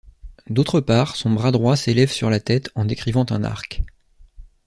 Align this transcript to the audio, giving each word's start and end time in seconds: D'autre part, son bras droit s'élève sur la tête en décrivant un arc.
D'autre 0.49 0.81
part, 0.81 1.15
son 1.15 1.29
bras 1.29 1.51
droit 1.51 1.75
s'élève 1.75 2.09
sur 2.09 2.31
la 2.31 2.39
tête 2.39 2.71
en 2.73 2.85
décrivant 2.85 3.27
un 3.29 3.43
arc. 3.43 3.83